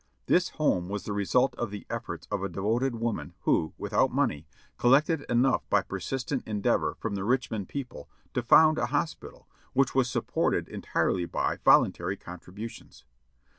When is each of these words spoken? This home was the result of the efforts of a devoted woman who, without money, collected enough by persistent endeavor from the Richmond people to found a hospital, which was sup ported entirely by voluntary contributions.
This 0.25 0.49
home 0.57 0.89
was 0.89 1.03
the 1.03 1.13
result 1.13 1.53
of 1.57 1.69
the 1.69 1.85
efforts 1.87 2.25
of 2.31 2.41
a 2.41 2.49
devoted 2.49 2.95
woman 2.95 3.35
who, 3.41 3.75
without 3.77 4.11
money, 4.11 4.47
collected 4.79 5.21
enough 5.29 5.69
by 5.69 5.83
persistent 5.83 6.41
endeavor 6.47 6.95
from 6.95 7.13
the 7.13 7.23
Richmond 7.23 7.69
people 7.69 8.09
to 8.33 8.41
found 8.41 8.79
a 8.79 8.87
hospital, 8.87 9.47
which 9.73 9.93
was 9.93 10.09
sup 10.09 10.25
ported 10.25 10.67
entirely 10.67 11.25
by 11.25 11.57
voluntary 11.57 12.17
contributions. 12.17 13.05